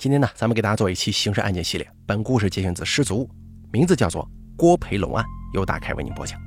[0.00, 1.86] 今天呢，咱们给大家做一期刑事案件系列。
[2.06, 3.24] 本故事节选自《失足》，
[3.70, 4.24] 名字叫做
[4.56, 6.40] 《郭培龙案》，由大凯为您播讲。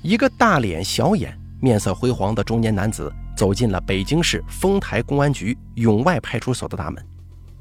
[0.00, 7.06] 一个大脸小眼、面色灰黄的中年男子走进了北京市丰台公安局永外派出所的大门。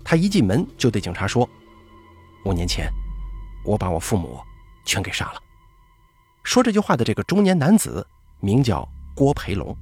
[0.01, 1.45] 他一进门就对警察说
[2.47, 2.89] ：“五年前，
[3.65, 4.39] 我把我父母
[4.85, 5.39] 全给杀了。”
[6.45, 8.07] 说这句话的这个中年男子
[8.39, 9.75] 名叫郭培龙。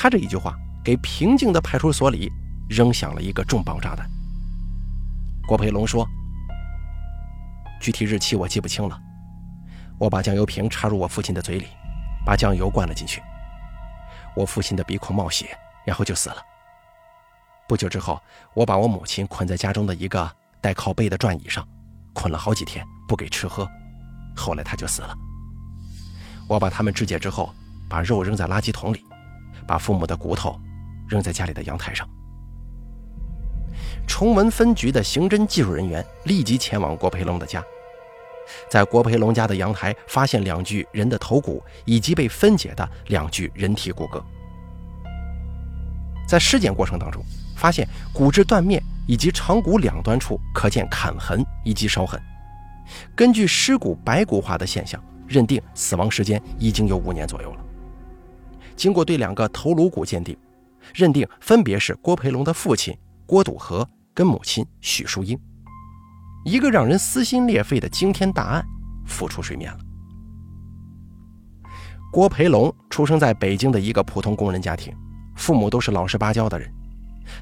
[0.00, 2.30] 他这一句话给平静的派出所里
[2.68, 4.08] 扔响了一个重磅炸弹。
[5.44, 6.08] 郭培龙说
[7.82, 8.96] ：“具体日期我记不清了，
[9.98, 11.66] 我把酱油瓶插入我父亲的嘴里，
[12.24, 13.20] 把酱油灌了进去，
[14.36, 15.48] 我父亲的鼻孔冒血，
[15.84, 16.36] 然后就死了。
[17.66, 18.22] 不久之后，
[18.54, 21.66] 我把我母亲捆在家中的一个带靠背的转椅上，
[22.12, 23.68] 捆了好几天，不给吃喝，
[24.36, 25.12] 后来他就死了。
[26.46, 27.52] 我把他们肢解之后，
[27.88, 29.04] 把肉扔在垃圾桶里。”
[29.68, 30.58] 把父母的骨头
[31.06, 32.08] 扔在家里的阳台上。
[34.06, 37.62] 崇文分局的刑侦技术人员立即前往郭培龙的家，
[38.70, 44.22] 在郭培龙家的阳台发现两具人的头骨以及被分解的两具人体骨骼。
[46.26, 47.22] 在尸检过程当中，
[47.56, 52.20] 发现骨质断面以及长骨两端处可见砍痕以及烧痕。
[53.14, 57.64] 根据尸骨白骨化的现象，认定死亡时间已经有五年左右了。
[58.78, 60.34] 经过对两个头颅骨鉴定，
[60.94, 65.38] 认定分别是郭培龙的父亲郭笃和跟母亲许淑英。
[66.44, 68.64] 一个让人撕心裂肺的惊天大案
[69.04, 69.78] 浮出水面了。
[72.12, 74.94] 郭培龙出生在北京的一个普通工人家庭，
[75.36, 76.72] 父母都是老实巴交的人，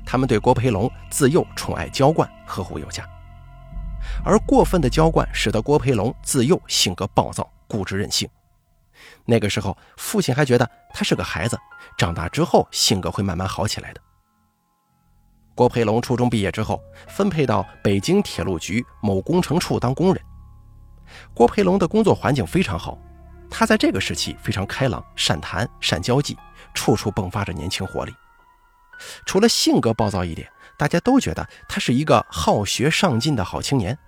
[0.06, 3.06] 他们对郭培龙自幼宠爱娇惯，呵护有加。
[4.24, 8.26] 而过分的娇惯使得郭培龙自幼性格暴躁、固执任性。
[9.26, 11.58] 那个时候，父亲还觉得他是个孩子，
[11.98, 14.00] 长大之后性格会慢慢好起来的。
[15.54, 20.22] 郭培龙初中毕业之后，分配到北京铁路局某工程处当工人。
[21.34, 22.98] 郭培龙的工作环境非常好，
[23.50, 26.36] 他在这个时期非常开朗、善谈、善交际，
[26.74, 28.14] 处处迸发着年轻活力。
[29.24, 30.48] 除了性格暴躁一点，
[30.78, 33.98] 大家都觉得他是一个好学上进的好青年。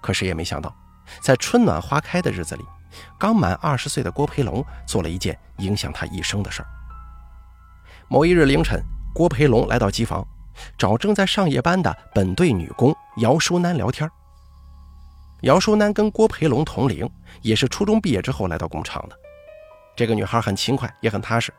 [0.00, 0.74] 可是也没想到，
[1.20, 2.64] 在春暖花开的日子里。
[3.18, 6.68] 刚满二十岁的郭培龙做了一件影响他一生的事儿。
[8.08, 8.82] 某一日凌晨，
[9.14, 10.26] 郭培龙来到机房，
[10.76, 14.10] 找正在上夜班的本队女工姚淑楠聊天。
[15.42, 17.08] 姚淑楠跟郭培龙同龄，
[17.40, 19.16] 也是初中毕业之后来到工厂的。
[19.96, 21.52] 这个女孩很勤快，也很踏实，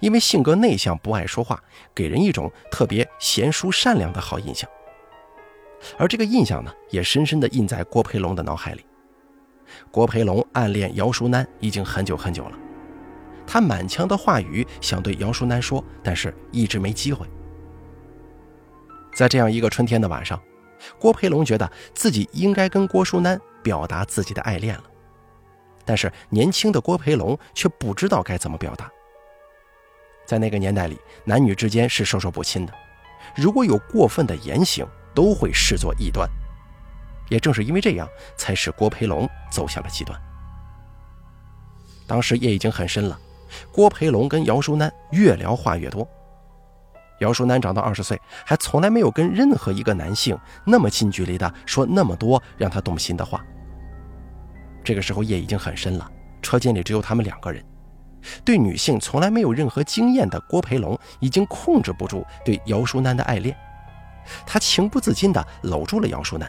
[0.00, 1.62] 因为性格内向，不爱说话，
[1.94, 4.68] 给人一种特别贤淑善良的好印象。
[5.98, 8.84] 而这个印象呢，也深深地印在郭培龙的脑海里。
[9.90, 12.58] 郭培龙暗恋姚淑楠已经很久很久了，
[13.46, 17.26] 他满腔的话语想对姚淑楠说，但是一直没机会。
[19.14, 20.40] 在这样一个春天的晚上，
[20.98, 24.84] 郭培龙觉得自己应该跟郭淑楠表达自己的爱恋了，
[25.84, 28.90] 但是年轻的郭培龙却不知道该怎么表达。
[30.24, 32.72] 在那个年代里，男女之间是授受不亲的，
[33.36, 36.26] 如果有过分的言行，都会视作异端。
[37.32, 38.06] 也正是因为这样，
[38.36, 40.20] 才使郭培龙走向了极端。
[42.06, 43.18] 当时夜已经很深了，
[43.72, 46.06] 郭培龙跟姚淑楠越聊话越多。
[47.20, 53.42] 姚淑楠长到二十岁，还从来没有跟任何一个男性那么近距离的说那么多让他动心的话。
[54.84, 57.64] 这个时候夜已经很深了，车间里只有他们两个人。
[58.44, 63.56] 对女性从来没有任何经验的郭培龙已经控制不住对姚淑楠的爱恋，
[64.44, 66.46] 他情不自禁地搂住了姚淑楠。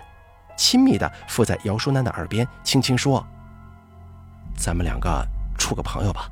[0.55, 3.25] 亲密地附在姚淑楠的耳边，轻轻说
[4.55, 5.25] ：“咱们两个
[5.57, 6.29] 处个朋友吧，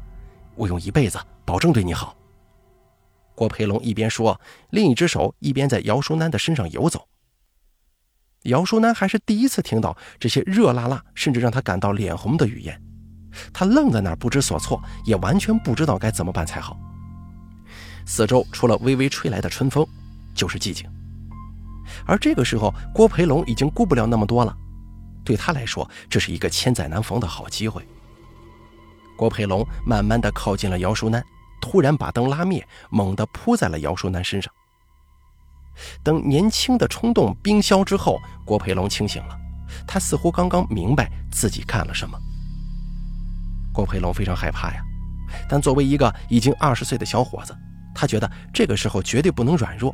[0.56, 2.16] 我用一辈子保证对你好。”
[3.34, 4.40] 郭培龙一边说，
[4.70, 7.08] 另一只手一边在姚淑楠的身上游走。
[8.44, 12.80] 姚淑楠还是第一次听到这些热辣辣，甚至让他感到脸红的语言，
[13.54, 16.78] 他愣在那儿不知所措，也完全不知道该怎么办才好。
[18.06, 19.88] 四周除了微微吹来的春风，
[20.36, 20.88] 就是寂静。
[22.06, 24.56] 而这个时候，郭培龙已经顾不了那么多了。
[25.24, 27.88] 对他来说，这是一个千载难逢的好机会。
[29.16, 31.24] 郭培龙慢慢的靠近了姚淑楠，
[31.62, 34.52] 突然把灯拉灭，猛地扑在了姚淑楠身上。
[36.04, 39.38] 等年轻的冲动冰消之后，郭培龙清醒了，
[39.88, 42.18] 他似乎刚刚明白自己干了什么。
[43.72, 44.84] 郭培龙非常害怕呀，
[45.48, 47.56] 但作为一个已经二十岁的小伙子，
[47.94, 49.94] 他觉得这个时候绝对不能软弱。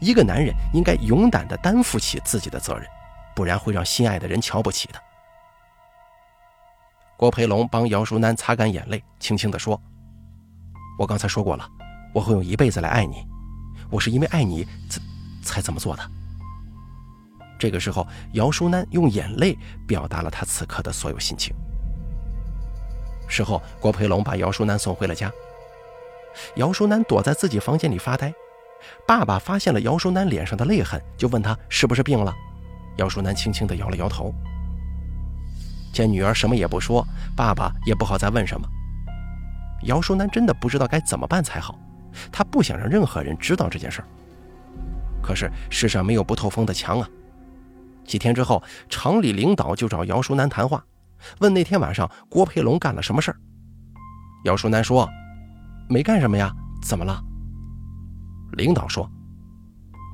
[0.00, 2.86] 一个男人应该勇敢地担负起自己的责任，
[3.34, 5.00] 不然会让心爱的人瞧不起的。
[7.16, 9.80] 郭培龙帮姚淑楠擦干眼泪，轻轻地说
[10.98, 11.66] ：“我刚才说过了，
[12.14, 13.26] 我会用一辈子来爱你，
[13.90, 15.00] 我是因为爱你才
[15.42, 16.10] 才这么做的。
[17.58, 19.56] 这个时候，姚淑楠用眼泪
[19.86, 21.56] 表达了他此刻的所有心情。
[23.28, 25.32] 事后，郭培龙把姚淑楠送回了家。
[26.56, 28.30] 姚淑楠躲在自己房间里发呆。
[29.06, 32.34] 爸爸发现了姚淑楠脸上的泪痕，就问他是不是病了。
[32.98, 34.32] 姚淑楠轻轻地摇了摇头。
[35.92, 37.06] 见女儿什么也不说，
[37.36, 38.68] 爸爸也不好再问什么。
[39.84, 41.78] 姚淑楠真的不知道该怎么办才好，
[42.32, 44.08] 她不想让任何人知道这件事儿。
[45.22, 47.08] 可是世上没有不透风的墙啊。
[48.04, 50.84] 几天之后，厂里领导就找姚淑楠谈话，
[51.40, 53.36] 问那天晚上郭培龙干了什么事儿。
[54.44, 55.08] 姚淑楠说
[55.88, 56.52] ：“没干什么呀，
[56.82, 57.20] 怎么了？”
[58.56, 59.08] 领导说：“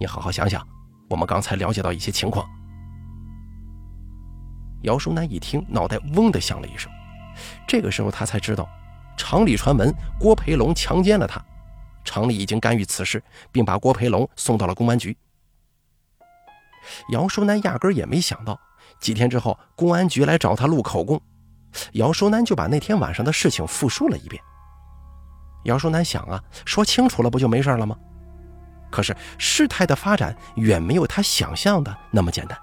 [0.00, 0.66] 你好好想想，
[1.08, 2.44] 我们刚才了解到一些情况。”
[4.82, 6.90] 姚淑楠一听，脑袋嗡的响了一声。
[7.68, 8.68] 这个时候，他才知道，
[9.16, 11.40] 厂里传闻郭培龙强奸了他，
[12.04, 13.22] 厂里已经干预此事，
[13.52, 15.16] 并把郭培龙送到了公安局。
[17.10, 18.58] 姚淑楠压根也没想到，
[18.98, 21.22] 几天之后公安局来找他录口供，
[21.92, 24.42] 姚淑楠就把那天晚上的事情复述了一遍。
[25.66, 27.96] 姚淑楠想啊，说清楚了不就没事了吗？
[28.92, 32.56] 可是事态的发展远没有他想象的那么简单。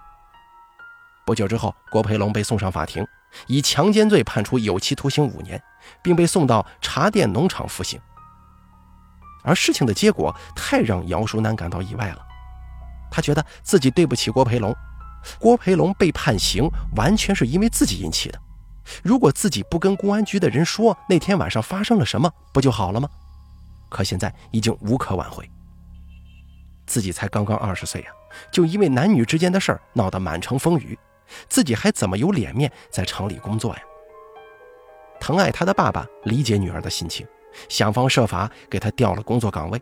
[1.25, 3.05] 不久之后，郭培龙被送上法庭，
[3.47, 5.61] 以强奸罪判处有期徒刑五年，
[6.01, 7.99] 并被送到茶店农场服刑。
[9.43, 12.25] 而事情的结果太让姚淑楠感到意外了。
[13.11, 14.75] 他觉得自己对不起郭培龙，
[15.39, 18.39] 郭培龙被判刑完全是因为自己引起的。
[19.03, 23.09] 如果自己不跟公安局的人说那天晚上发生了什么，不就好了吗？
[23.89, 25.49] 可现在已经无可挽回。
[26.89, 28.07] 自己才刚刚二十岁呀，
[28.51, 30.97] 就因为男女之间的事儿闹得满城风雨，
[31.47, 33.81] 自己还怎么有脸面在城里工作呀？
[35.21, 37.25] 疼爱他的爸爸理解女儿的心情，
[37.69, 39.81] 想方设法给她调了工作岗位。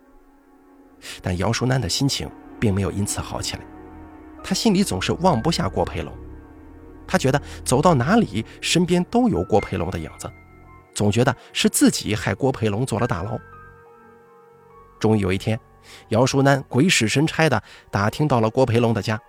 [1.21, 2.29] 但姚淑楠的心情。
[2.59, 3.61] 并没有因此好起来，
[4.43, 6.11] 他心里总是忘不下郭培龙，
[7.07, 10.27] 他觉得走到哪里身边都有郭培龙的影子，
[10.95, 13.37] 总觉得是自己害郭培龙坐了大牢。
[14.99, 15.59] 终于有一天，
[16.09, 17.61] 姚淑楠鬼使神差的
[17.91, 19.19] 打听到了郭培龙的家。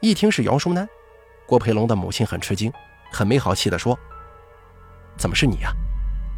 [0.00, 0.88] 一听是姚淑楠，
[1.46, 2.72] 郭培龙的母亲很吃惊，
[3.12, 3.98] 很没好气的说
[5.16, 5.70] ：“怎么是你呀？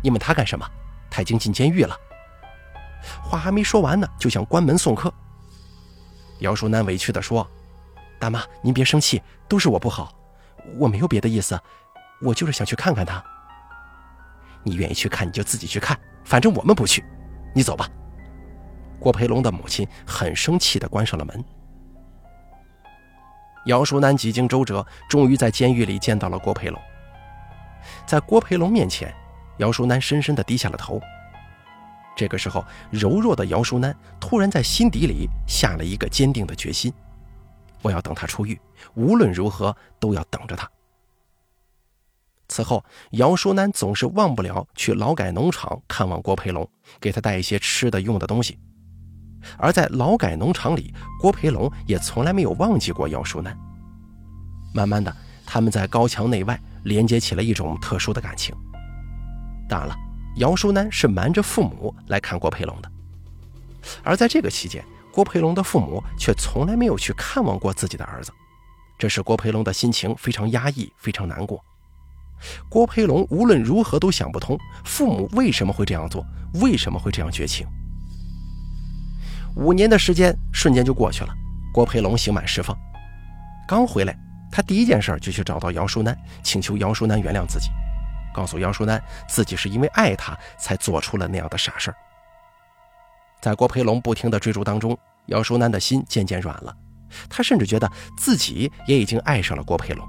[0.02, 0.68] 你问他干什么？
[1.10, 1.96] 他已经进监狱了。”
[3.24, 5.12] 话还没说完呢，就想关门送客。
[6.40, 7.46] 姚淑楠委屈地说
[8.20, 10.14] ：“大妈，您别生气，都是我不好，
[10.78, 11.58] 我没有别的意思，
[12.20, 13.24] 我就是想去看看他。
[14.62, 17.02] 你愿意去看你就自己去看，反正我们不去，
[17.54, 17.88] 你走吧。”
[19.04, 21.44] 郭培龙的母亲很生气地关上了门。
[23.66, 26.80] 姚淑楠几经周折，终于在监狱里见到了郭培龙。
[28.06, 29.14] 在郭培龙面前，
[29.58, 30.98] 姚淑楠深深地低下了头。
[32.16, 36.90] 这个时候，柔弱的姚淑楠突然在心底里下了一个坚定的决心：
[37.82, 38.58] 我要等他出狱，
[38.94, 40.66] 无论如何都要等着他。
[42.48, 46.66] 此后，姚淑楠总是忘不了去劳改农场看望郭培龙，
[46.98, 48.58] 给他带一些吃的用的东西。
[49.58, 53.56] 而在劳改农场里，郭培龙也从来没有忘记过姚淑楠。
[54.74, 55.14] 慢慢的，
[55.46, 58.54] 他们在高墙内外连接起了一种特殊的感情。
[59.68, 59.96] 当然了。
[60.38, 62.90] 姚淑楠是瞒着父母来看郭培龙的，
[64.02, 68.32] 而在这个期间，郭培龙的父母却从来没有去看望过自己的儿子，
[68.98, 71.64] 这使郭培龙的心情非常压抑，非常难过。
[72.68, 77.64] 郭培龙无论如何都想不通，父母为什么会这样做，为什么会这样绝情。
[79.56, 81.32] 五年的时间瞬间就过去了，
[81.72, 82.76] 郭培龙刑满释放，
[83.68, 84.16] 刚回来，
[84.50, 87.70] 他第一件事就去找到姚淑楠，请求姚淑楠原谅自己。
[88.34, 91.96] 告诉姚淑楠，自己是因为爱她才做出了那样的傻事儿。
[93.40, 96.76] 在郭培龙不停的追逐当中，姚淑楠的心渐渐软了，
[97.30, 100.04] 她甚至觉得自己也已经爱上了郭培龙。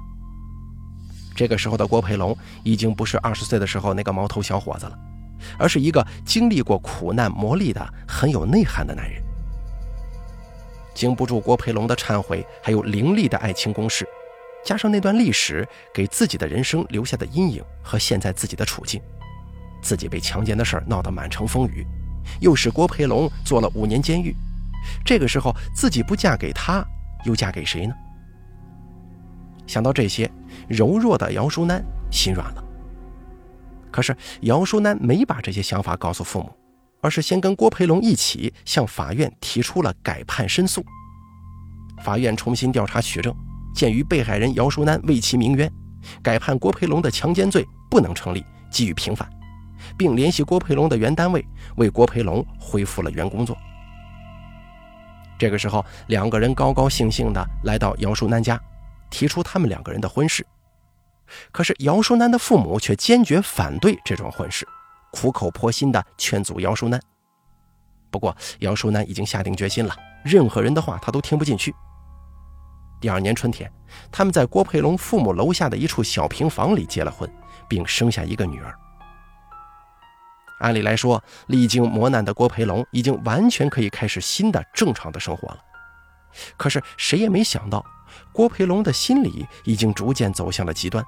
[1.36, 4.98] 这个时候的郭培龙已经不是二十岁的时候那个毛头小伙子了，
[5.56, 9.22] 而是一个经历过苦难磨砺的很有内涵的男人。
[10.96, 14.08] 经不住郭培龙的忏悔，还有凌厉的爱情攻势。
[14.64, 19.00] 加上那段历史给自己的人生留下的阴影和现在自己的处境，
[19.80, 21.86] 自己被强奸的事儿闹得满城风雨，
[22.40, 24.34] 又使郭培龙坐了五年监狱。
[25.04, 26.84] 这个时候自己不嫁给他，
[27.24, 27.94] 又嫁给谁呢？
[29.66, 30.30] 想到这些，
[30.68, 32.64] 柔弱的姚淑楠心软了。
[33.92, 36.50] 可是姚淑楠没把这些想法告诉父母，
[37.00, 40.84] 而是先跟郭培龙一起向法院提出了改判申诉。
[42.02, 43.34] 法院重新调查取证。
[43.74, 45.70] 鉴于被害人姚淑楠为其鸣冤，
[46.22, 49.28] 改判郭培龙的强奸罪不能成立，给予平反，
[49.98, 53.54] 并联系郭培龙的原单位，为郭培龙恢复了原工作。
[55.38, 58.58] 这个时候，两个人高高兴兴地来到姚淑楠家，
[59.10, 60.46] 提出他们两个人的婚事。
[61.52, 64.66] 可是姚淑楠的父母却坚决反对这桩婚事，
[65.16, 67.00] 苦口婆心地劝阻姚淑楠。
[68.10, 71.74] 不过，姚淑楠已经下定决心了，任何人的话他都听不进去。
[73.00, 73.70] 第二年春天，
[74.12, 77.30] 他们在郭培龙父母楼下的一处小平房里结了婚，
[77.66, 78.74] 并生下一个女儿。
[80.60, 85.58] 按理来说，历经磨难的郭培龙已经完全可以开始新的正常的生活了。
[86.58, 87.84] 可是谁也没想到，
[88.32, 91.04] 郭培龙的心理已经逐渐走向了极端。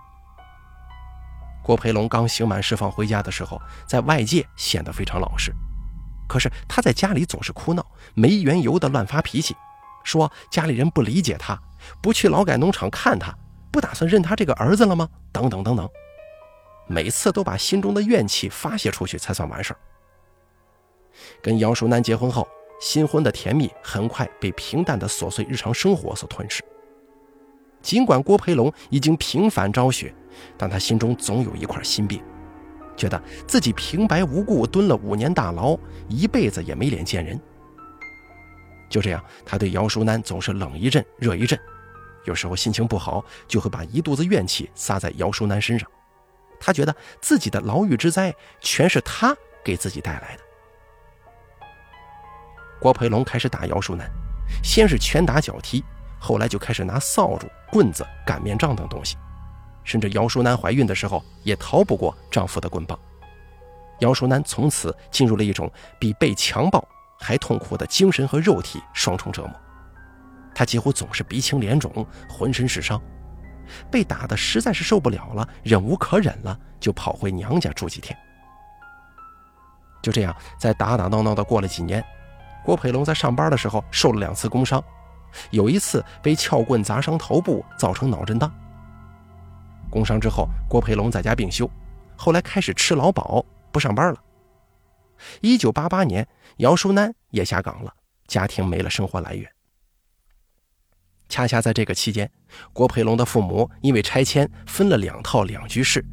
[1.68, 5.52] 郭培龙刚刑满释放回家的时候，在外界显得非常老实，
[6.26, 7.84] 可是他在家里总是哭闹，
[8.14, 9.54] 没缘由的乱发脾气，
[10.02, 11.60] 说家里人不理解他，
[12.00, 13.36] 不去劳改农场看他，
[13.70, 15.06] 不打算认他这个儿子了吗？
[15.30, 15.86] 等等等等。
[16.86, 19.80] 每次都把心中的怨气发泄出去才算完事儿。
[21.42, 22.48] 跟姚淑楠结婚后，
[22.80, 26.64] 新婚的甜蜜很快被平淡的琐碎日常生活所吞噬。
[27.82, 30.12] 尽管郭培龙已经平反昭雪，
[30.56, 32.22] 但他心中总有一块心病，
[32.96, 35.78] 觉得自己平白无故蹲了五年大牢，
[36.08, 37.40] 一辈子也没脸见人。
[38.88, 41.58] 就这样，他对姚淑楠总是冷一阵热一阵，
[42.24, 45.88] 有时候心情不好，就会把一肚子怨气撒在姚淑楠身上。
[46.58, 50.42] 他觉得自己的牢狱之灾全是他给自己带来的。
[52.80, 54.10] 郭培龙开始打姚淑楠，
[54.62, 55.84] 先是拳打脚踢，
[56.18, 59.16] 后来就开始拿扫帚、棍子、擀面杖等东西，
[59.88, 62.98] 甚至姚淑楠怀孕的时候也逃不过丈夫的棍棒。
[64.00, 66.86] 姚淑楠从此进入了一种比被强暴
[67.18, 69.52] 还痛苦的精神和肉体双重折磨，
[70.54, 73.00] 她几乎总是鼻青脸肿，浑身是伤。
[73.90, 78.14] 被打的实在是受不了了，忍无可忍了，就跑回娘家住几天。
[80.02, 82.04] 就这样，在打打闹闹的过了几年，
[82.62, 84.84] 郭培龙在上班的时候受了两次工伤，
[85.50, 88.52] 有一次被撬棍砸伤头部，造成脑震荡。
[89.90, 91.68] 工伤之后，郭培龙在家病休，
[92.16, 94.22] 后来开始吃劳保，不上班了。
[95.40, 96.26] 一九八八年，
[96.58, 97.92] 姚淑楠也下岗了，
[98.26, 99.50] 家庭没了生活来源。
[101.28, 102.30] 恰恰在这个期间，
[102.72, 106.04] 郭培龙的父母因为拆迁分了两套两居室，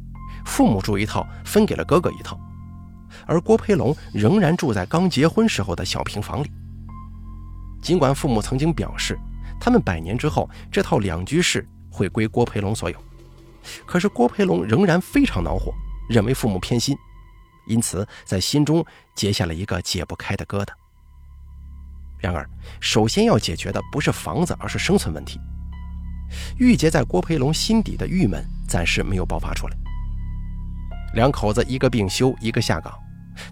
[0.44, 2.38] 父母住一套，分给了哥哥一套，
[3.26, 6.50] 而郭培龙仍然住在刚结婚时候的小平房里。
[7.80, 9.18] 尽管父母曾经表示，
[9.60, 12.98] 他们百年之后这套两居室会归郭培龙所有，
[13.84, 15.72] 可是郭培龙仍然非常恼火，
[16.08, 16.96] 认为父母偏心，
[17.66, 20.68] 因此在心中结下了一个解不开的疙瘩。
[22.18, 22.48] 然而，
[22.80, 25.38] 首先要解决的不是房子，而是生存问题。
[26.58, 29.76] 郁结在郭培龙心底的郁闷暂时没有爆发出来。
[31.14, 32.92] 两口子一个病休，一个下岗，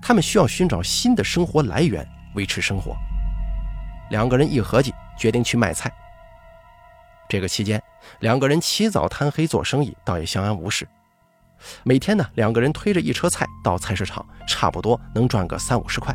[0.02, 2.96] 他们需要寻找新的生活来源维持生活。
[4.10, 5.92] 两个人一合计，决定去卖菜。
[7.28, 7.80] 这个期间，
[8.20, 10.86] 两个人起早贪黑做生意，倒也相安无事。
[11.82, 16.14] 每天呢，两个人推着一车菜到菜市场，差不多能赚个三五十块。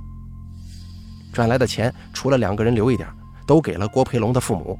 [1.34, 3.08] 赚来的钱，除了两个人留一点，
[3.48, 4.78] 都给了郭培龙的父母。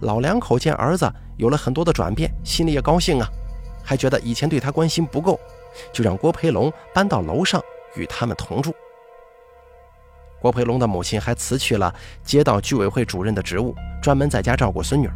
[0.00, 3.28] 老两口见儿子有了很多的转变，心里也高兴啊，
[3.84, 5.38] 还觉得以前对他关心不够，
[5.92, 7.62] 就让郭培龙搬到楼上
[7.94, 8.74] 与他们同住。
[10.40, 15.14] 郭培龙的母亲还辞去了街道居委会主任的职务，专门在家照顾孙女儿，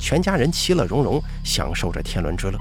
[0.00, 2.58] 全家人其乐融融，享受着天伦之乐。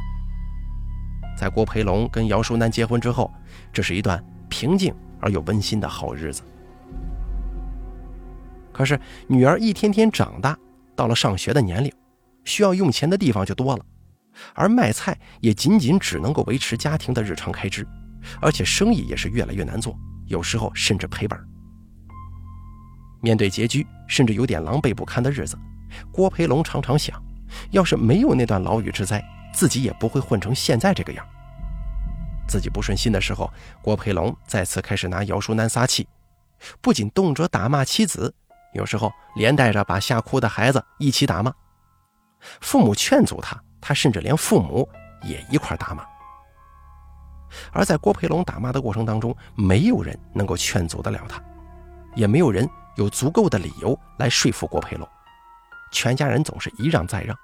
[1.38, 3.34] 在郭培龙跟姚淑楠结婚之后，
[3.72, 6.44] 这是一段平静而又温馨的好日子。
[8.74, 10.58] 可是女儿一天天长大，
[10.96, 11.92] 到了上学的年龄，
[12.44, 13.86] 需要用钱的地方就多了，
[14.54, 17.88] 而卖菜也仅仅只能够维持家庭的日常开支，
[18.42, 21.40] 而且生意也是越来越难做，有时候甚至赔本。
[23.22, 25.58] 面对拮据甚至有点狼狈不堪的日子，
[26.12, 27.22] 郭培龙常常想，
[27.72, 31.26] 要是没有那段牢狱之灾，自己也不会混成现在这个样。
[32.48, 33.52] 自己不顺心的时候，
[33.82, 36.08] 郭培龙再次开始拿姚淑楠撒气，
[36.82, 38.34] 不仅动辄打骂妻子。
[38.74, 41.52] 有时候连带着把吓哭的孩子一起打骂，
[42.62, 44.88] 父母劝阻他，他甚至连父母
[45.24, 46.04] 也一块打骂。
[47.72, 51.42] 而在郭培龙打骂的过程当中，没有人能够劝阻得了他，
[52.16, 55.10] 也没有人有足够的理由来说服郭培龙，
[55.92, 57.38] 全家人总是一让再让。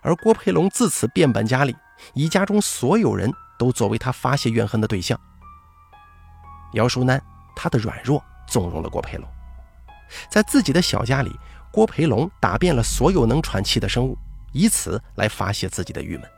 [0.00, 1.76] 而郭培龙自此变本加厉，
[2.14, 5.18] 以家中所有人都作为他发泄怨恨的对象。
[6.72, 7.22] 姚淑楠，
[7.54, 9.28] 他的软弱纵容了郭培龙。
[10.30, 11.38] 在自己的小家里，
[11.70, 14.16] 郭培龙打遍了所有能喘气的生物，
[14.52, 16.30] 以此来发泄自己的郁闷。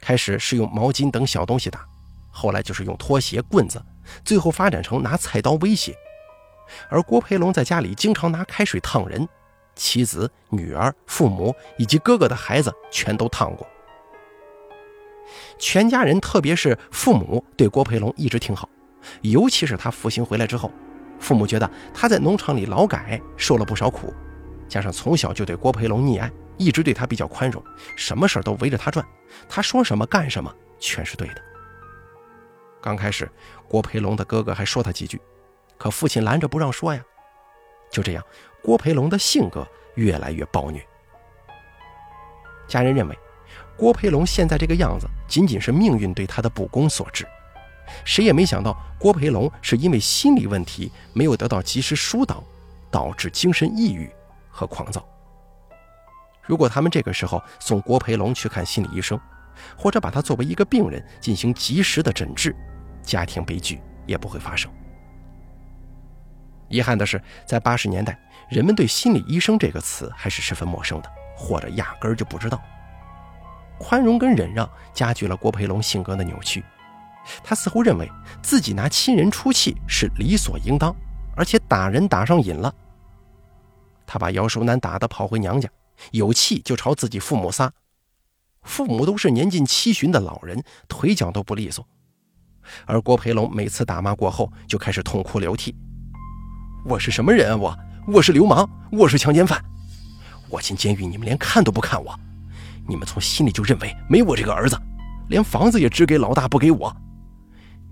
[0.00, 1.86] 开始是用毛巾等小东西打，
[2.30, 3.82] 后来就是用拖鞋、棍子，
[4.24, 5.96] 最后发展成拿菜刀威胁。
[6.88, 9.28] 而郭培龙在家里经常拿开水烫人，
[9.74, 13.66] 妻子、女儿、父母以及哥哥的孩子全都烫过。
[15.58, 18.68] 全家人，特别是父母，对郭培龙一直挺好，
[19.22, 20.70] 尤其是他服刑回来之后，
[21.18, 24.12] 父母觉得他在农场里劳改，受了不少苦，
[24.68, 27.62] 加上从小就对郭培龙溺爱，一直对他比较宽容，
[27.96, 29.04] 什么事都围着他转，
[29.48, 31.42] 他说什么干什么全是对的。
[32.82, 33.30] 刚开始，
[33.66, 35.18] 郭培龙的哥哥还说他几句，
[35.78, 37.02] 可父亲拦着不让说呀。
[37.90, 38.24] 就这样，
[38.62, 40.84] 郭培龙的性格越来越暴虐。
[42.66, 43.18] 家人认为。
[43.76, 47.26] 郭培龙现在这个样子，仅仅是命运对他的不公所致。
[48.04, 52.42] 谁也没想到，郭培龙是因为心理问题没有得到及时疏导，
[52.88, 54.08] 导致精神抑郁
[54.48, 55.04] 和狂躁。
[56.42, 59.18] 如果他们这个时候送郭培龙去看心理医生，
[59.76, 62.54] 或者把他作为一个病人进行及时的诊治，
[63.02, 64.70] 家庭悲剧也不会发生。
[66.74, 72.60] 遗憾的是，在八十年代，人们对“心理医生”这个词还是十分陌生的，或者压根儿就不知道。
[73.78, 76.64] 宽容跟忍让加剧了郭培龙性格的扭曲，
[77.44, 78.10] 他似乎认为
[78.42, 80.94] 自己拿亲人出气是理所应当，
[81.36, 82.74] 而且打人打上瘾了。
[84.04, 85.68] 他把姚淑楠打得跑回娘家，
[86.10, 87.72] 有气就朝自己父母撒。
[88.62, 91.86] 父母都是年近七旬的老人，腿脚都不利索，
[92.84, 95.76] 而郭培龙每次打骂过后就开始痛哭流涕
[96.84, 97.56] ：“我是什么人啊？
[97.56, 99.62] 我我是流氓，我是强奸犯，
[100.50, 102.14] 我进监狱你们连看都不看我。”
[102.86, 104.78] 你们从心里就认为没我这个儿子，
[105.28, 106.94] 连房子也只给老大不给我。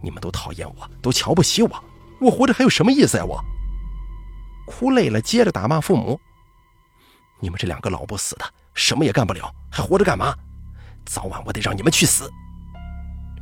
[0.03, 1.85] 你们都讨厌我，都瞧不起我，
[2.21, 3.25] 我活着还有什么意思呀？
[3.25, 3.43] 我
[4.67, 6.21] 哭累了，接着打骂父母。
[7.41, 8.45] 你们这两个老不死的，
[8.75, 10.35] 什么也干不了，还活着干嘛？
[11.07, 12.31] 早晚我得让你们去死！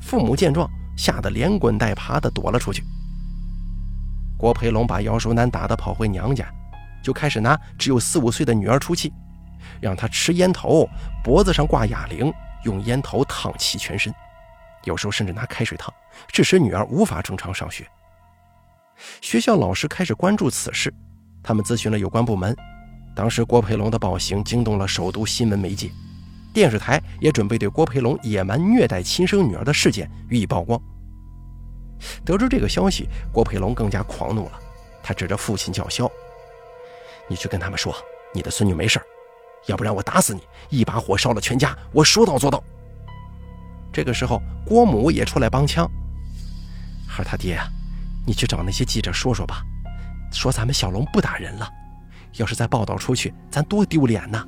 [0.00, 2.85] 父母见状，吓得连滚带爬的躲了出去。
[4.40, 6.50] 郭培龙把姚淑楠打得跑回娘家，
[7.02, 9.12] 就开始拿只有四五岁的女儿出气。
[9.83, 10.88] 让她吃烟头，
[11.22, 12.33] 脖子上挂哑铃，
[12.64, 14.11] 用烟头烫其全身，
[14.85, 15.92] 有时候甚至拿开水烫，
[16.29, 17.87] 致使女儿无法正常上学。
[19.20, 20.90] 学校老师开始关注此事，
[21.42, 22.57] 他们咨询了有关部门。
[23.14, 25.90] 当时郭培龙的暴行惊动了首都新闻媒介，
[26.55, 30.81] 电视台也准备对郭培龙野蛮虐待亲生女儿的事件予以曝光。
[32.24, 34.52] 得知这个消息，郭培龙更加狂怒了，
[35.02, 36.10] 他指着父亲叫嚣
[37.28, 37.94] ：“你去跟他们说，
[38.32, 39.00] 你的孙女没事
[39.66, 40.40] 要不然我打死你！
[40.70, 42.62] 一把火烧了全家，我说到做到。
[43.92, 45.90] 这个时候，郭母也出来帮腔
[47.08, 47.68] ：“孩儿他爹啊，
[48.26, 49.62] 你去找那些记者说说吧，
[50.32, 51.68] 说咱们小龙不打人了。
[52.36, 54.46] 要是再报道出去，咱多丢脸呐！”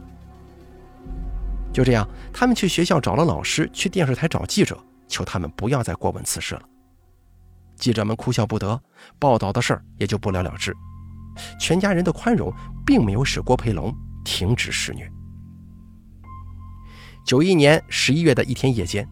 [1.74, 6.62] 就这样，他们去学校找了老师，去电视台找记者，求他们不要再过问此事了。
[7.76, 8.80] 记者们哭笑不得，
[9.18, 10.74] 报道的事儿也就不了了之。
[11.58, 12.52] 全家人的宽容，
[12.86, 13.94] 并没有使郭培龙。
[14.24, 15.10] 停止施虐。
[17.26, 19.04] 九一年十一月的一天夜间，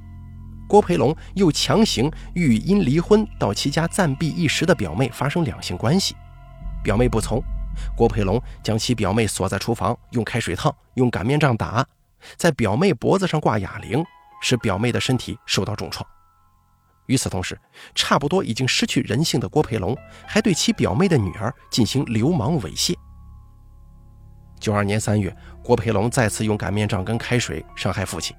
[0.69, 6.15] 郭培龙又强行欲因离婚到其家暂避一时的表妹发生两性关系，
[6.85, 7.43] 表妹不从，
[7.97, 11.85] 郭培龙将其表妹锁在厨房，用开水烫，用擀面杖打，
[12.37, 14.05] 在表妹脖子上挂哑铃，
[14.41, 16.07] 使表妹的身体受到重创。
[17.11, 17.59] 与此同时，
[17.93, 22.95] 差不多已经失去人性的郭培龙还对其表妹的女儿进行流氓猥亵。
[24.61, 28.37] 九二年三月，郭培龙再次用擀面杖跟开水伤害父亲，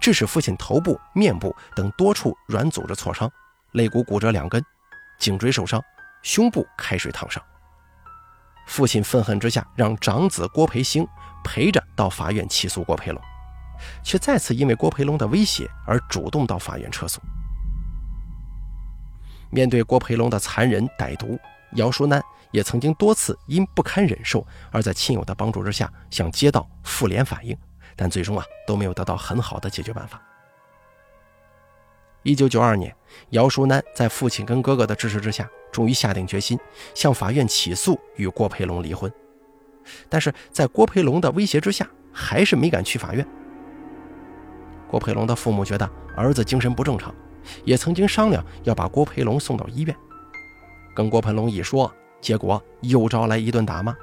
[0.00, 3.30] 致使父亲头部、面部等多处软组织挫伤，
[3.72, 4.64] 肋骨骨折两根，
[5.18, 5.82] 颈椎受伤，
[6.22, 7.42] 胸部开水烫伤。
[8.66, 11.06] 父亲愤恨之下，让长子郭培兴
[11.44, 13.20] 陪着到法院起诉郭培龙，
[14.02, 17.20] 却再次因为郭培龙的威胁而主动到法院撤诉。
[19.50, 21.38] 面对郭培龙的残忍歹毒。
[21.72, 27.54] 姚淑楠也曾经多次因不堪忍受，而在亲友的帮助之下向街道妇联反映，
[27.94, 30.22] 但最终啊都没有得到很好的解决办法。
[32.22, 32.94] 一九九二年，
[33.30, 36.58] 姚淑楠在父亲跟哥哥的支持之下，终于下定决心
[36.94, 39.12] 向法院起诉与郭培龙离婚，
[40.08, 43.26] 但是在郭培龙的威胁之下，还是没敢去法院。
[44.88, 47.14] 郭培龙的父母觉得儿子精神不正常，
[47.64, 49.96] 也曾经商量要把郭培龙送到医院。
[50.94, 53.94] 跟郭培龙一说，结果又招来一顿打骂。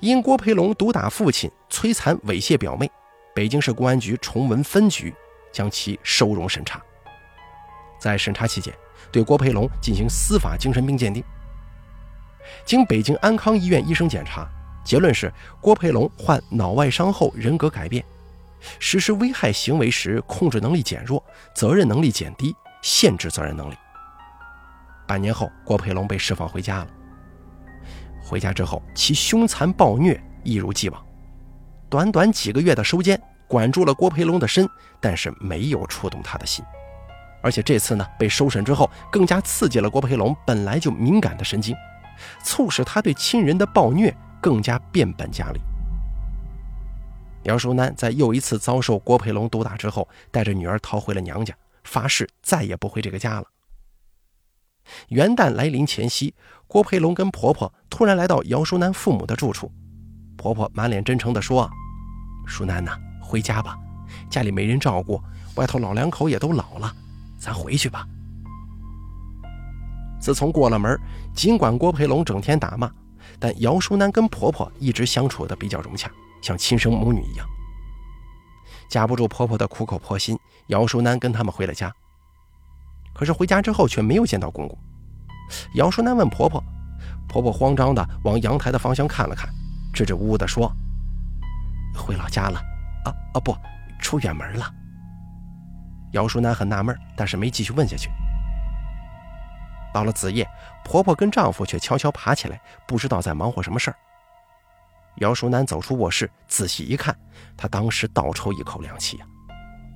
[0.00, 2.90] 因郭培龙毒打父亲、摧残猥亵表妹，
[3.34, 5.14] 北京市公安局崇文分局
[5.52, 6.80] 将其收容审查。
[7.98, 8.74] 在审查期间，
[9.12, 11.22] 对郭培龙进行司法精神病鉴定。
[12.64, 14.48] 经北京安康医院医生检查，
[14.82, 18.02] 结论是郭培龙患脑外伤后人格改变，
[18.78, 21.22] 实施危害行为时控制能力减弱，
[21.54, 23.74] 责任能力减低，限制责任能力。
[25.06, 26.88] 半年后，郭培龙被释放回家了。
[28.22, 31.04] 回家之后，其凶残暴虐一如既往。
[31.88, 34.68] 短短几个月的收监，管住了郭培龙的身，
[35.00, 36.64] 但是没有触动他的心。
[37.42, 41.74] 而且这次呢，被收审之后，更加刺激了郭培龙本来就敏感的神经，
[42.44, 45.60] 促使他对亲人的暴虐更加变本加厉。
[47.44, 53.46] 姚淑楠在又一次遭受郭培龙毒打之后，带着女儿逃回了娘家，发誓再也不回这个家了。
[55.08, 56.34] 元旦来临前夕，
[56.66, 59.70] 郭培龙跟婆婆突然来到姚淑楠父母的住处，
[60.36, 61.70] 婆婆满脸真诚地说
[62.46, 63.78] ：“淑楠呐，回家吧，
[64.28, 65.22] 家里没人照顾，
[65.54, 66.94] 外头老两口也都老了。”
[67.38, 68.06] 咱回去吧。
[70.20, 70.98] 自从过了门，
[71.34, 72.92] 尽管郭培龙整天打骂，
[73.38, 77.46] 但姚淑楠跟婆婆一直相处的比较融洽，像亲生母女一样。
[78.88, 81.92] 架不住婆婆的苦口婆心，姚淑楠跟他们回了家。
[83.12, 84.76] 可是回家之后却没有见到公公。
[85.74, 86.62] 姚淑楠问婆婆，
[87.28, 89.48] 婆婆慌张的往阳台的方向看了看，
[89.92, 90.72] 支支吾吾的说
[91.94, 92.58] ：“回老家了，
[93.04, 93.56] 啊啊不，
[94.00, 94.74] 出远门了。”
[96.12, 98.10] 姚淑楠很纳闷，但是没继续问下去。
[99.92, 100.48] 到了子夜，
[100.84, 103.96] 婆婆跟丈夫却悄悄爬起来，不知道在忙活什么事儿。
[105.16, 107.16] 姚淑楠走出卧室，仔细一看，
[107.56, 109.26] 她当时倒抽一口凉气呀！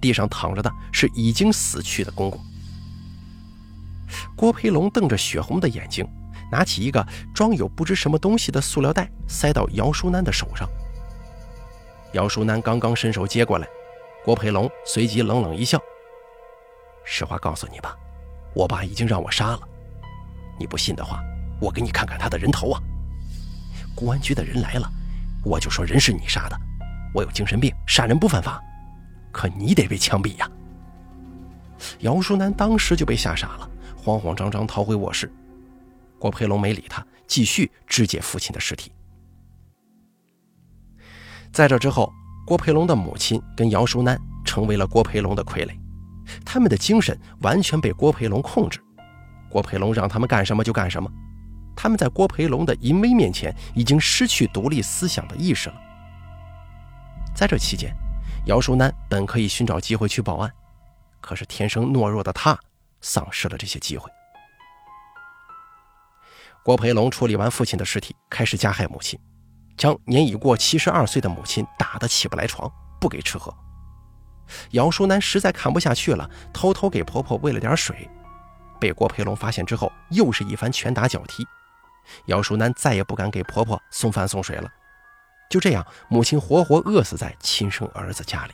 [0.00, 2.38] 地上躺着的是已经死去的公公。
[4.37, 6.07] 郭培龙瞪着血红的眼睛，
[6.53, 10.68] 拿起一个装有不知什么东西的塑料袋，塞到姚淑楠的手上。
[12.12, 13.66] 姚淑楠刚刚伸手接过来，
[14.24, 15.81] 郭培龙随即冷冷一笑。
[17.05, 17.96] 实话告诉你吧，
[18.55, 19.61] 我爸已经让我杀了。
[20.59, 21.22] 你不信的话，
[21.61, 22.81] 我给你看看他的人头啊！
[23.96, 24.90] 公安局的人来了，
[25.44, 26.59] 我就说人是你杀的。
[27.14, 28.61] 我有精神病，杀人不犯法，
[29.30, 30.50] 可你得被枪毙呀！
[32.00, 35.33] 姚淑楠当时就被吓傻了，慌慌张张逃回卧室。
[36.18, 38.90] 郭培龙没理他，继续肢解父亲的尸体。
[41.52, 42.12] 在这之后，
[42.46, 45.78] 郭培龙的母亲跟姚淑楠成为了郭培龙的傀儡。
[46.44, 48.80] 他们的精神完全被郭培龙控制，
[49.50, 51.09] 郭培龙让他们干什么就干什么。
[51.76, 55.76] 他们在郭培龙的淫威面前已经失去独立思想的意识了。
[57.34, 57.94] 在这期间，
[58.46, 60.52] 姚淑楠本可以寻找机会去报案，
[61.20, 62.58] 可是天生懦弱的他
[63.00, 64.10] 丧失了这些机会。
[66.62, 69.18] 郭培龙处理完父亲的尸体，开始加害母亲，
[69.76, 73.54] 将年已过七十二岁的母亲打得起不来床，不给吃喝。
[74.70, 78.08] 姚淑楠实在看不下去了，偷偷给婆婆喂了点水，
[78.80, 81.46] 被郭培龙发现之后，又是一番拳打脚踢。
[82.26, 84.70] 姚淑楠再也不敢给婆婆送饭送水了。
[85.50, 88.52] 就这样，母亲活活饿死在亲生儿子家里。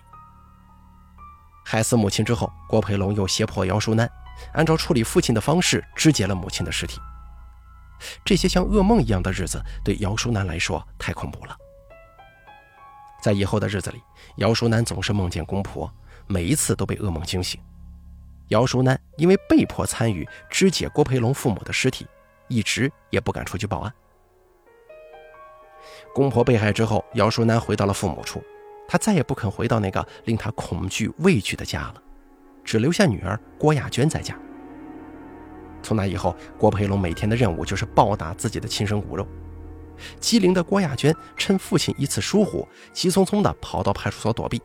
[1.65, 4.11] 害死母亲之后，郭培龙又胁迫姚淑楠
[4.53, 7.01] 按照处理父亲的方式肢解了母亲的尸体。
[8.25, 11.57] 这些像噩梦一样的日子，对姚淑楠来说太恐怖了。
[13.23, 14.01] 在以后的日子里，
[14.37, 15.93] 姚淑楠总是梦见公婆，
[16.27, 17.61] 每一次都被噩梦惊醒。
[18.49, 22.07] 姚淑楠因为被迫参与肢解郭培龙父母的尸体，
[22.51, 23.93] 一直也不敢出去报案。
[26.13, 28.43] 公婆被害之后，姚淑楠回到了父母处，
[28.87, 32.03] 她再也不肯回到那个令她恐惧畏惧的家了，
[32.65, 34.37] 只留下女儿郭亚娟在家。
[35.83, 39.27] 从那以后，郭培龙每天的任务就是暴打自己的亲生骨肉。
[40.19, 44.61] 机灵的郭亚娟趁父亲一次疏忽，急匆匆地跑到派出所躲避。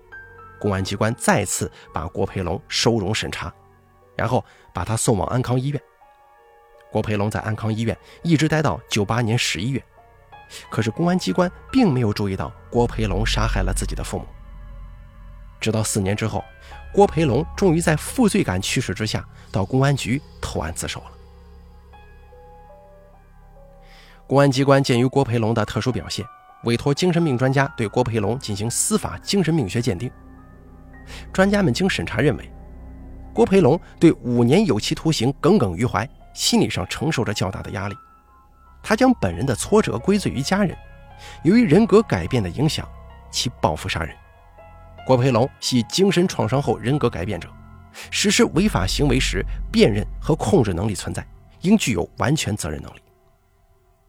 [0.59, 3.53] 公安机关再次把郭培龙收容审查，
[4.15, 4.43] 然后
[4.73, 5.81] 把他送往安康医院。
[6.95, 9.83] 郭培龙在安康医院一直待到九八年十一月，
[10.69, 14.25] 可是公安机关并没有注意到郭培龙杀害了自己的父母。
[15.59, 16.41] 直到四年之后，
[16.93, 21.11] 郭培龙终于在负罪感驱使之下，到公安局投案自首了。
[24.25, 26.25] 公安机关鉴于郭培龙的特殊表现，
[26.63, 30.09] 委托精神病专家对郭培龙进行司法精神病学鉴定。
[31.33, 32.49] 专家们经审查认为，
[33.33, 37.95] 郭培龙对五年有期徒刑耿耿于怀，心理上承受着较大的压力。
[38.83, 40.77] 他将本人的挫折归罪于家人，
[41.43, 42.87] 由于人格改变的影响，
[43.31, 44.15] 其报复杀人。
[45.07, 47.49] 郭培龙系精神创伤后人格改变者，
[48.11, 51.25] 实施违法行为时辨认和控制能力存在，
[51.61, 52.99] 应具有完全责任能力。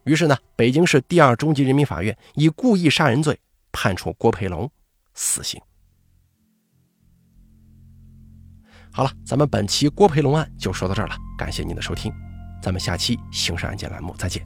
[0.03, 3.39] 于是呢，北京市第二中级人民法院以故意杀人罪
[3.71, 4.69] 判处郭培龙
[5.13, 5.61] 死刑。
[8.97, 12.11] 好了，咱们本期郭培龙案就说到这儿了，感谢您的收听，
[12.63, 14.41] 咱们下期刑事案件栏目再见。